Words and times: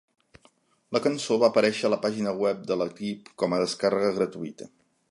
La 0.97 1.01
cançó 1.07 1.37
va 1.43 1.49
aparèixer 1.53 1.85
a 1.89 1.91
la 1.95 2.01
pàgina 2.07 2.35
web 2.45 2.65
de 2.73 2.81
l'equip 2.85 3.31
com 3.45 3.55
a 3.59 3.65
descàrrega 3.67 4.15
gratuïta. 4.21 4.73